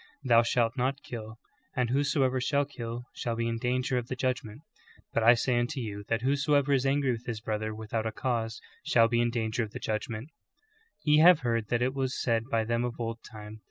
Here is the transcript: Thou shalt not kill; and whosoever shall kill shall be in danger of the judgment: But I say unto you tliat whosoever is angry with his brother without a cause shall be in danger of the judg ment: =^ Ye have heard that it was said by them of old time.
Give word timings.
Thou 0.23 0.41
shalt 0.41 0.75
not 0.75 1.03
kill; 1.03 1.37
and 1.75 1.91
whosoever 1.91 2.41
shall 2.41 2.65
kill 2.65 3.03
shall 3.13 3.35
be 3.35 3.47
in 3.47 3.59
danger 3.59 3.99
of 3.99 4.07
the 4.07 4.15
judgment: 4.15 4.61
But 5.13 5.21
I 5.21 5.35
say 5.35 5.59
unto 5.59 5.79
you 5.79 6.03
tliat 6.09 6.23
whosoever 6.23 6.73
is 6.73 6.87
angry 6.87 7.11
with 7.11 7.27
his 7.27 7.39
brother 7.39 7.71
without 7.75 8.07
a 8.07 8.11
cause 8.11 8.59
shall 8.83 9.07
be 9.07 9.21
in 9.21 9.29
danger 9.29 9.61
of 9.61 9.73
the 9.73 9.79
judg 9.79 10.09
ment: 10.09 10.29
=^ 10.29 10.31
Ye 11.03 11.19
have 11.19 11.41
heard 11.41 11.67
that 11.67 11.83
it 11.83 11.93
was 11.93 12.19
said 12.19 12.45
by 12.49 12.63
them 12.63 12.83
of 12.83 12.99
old 12.99 13.19
time. 13.31 13.59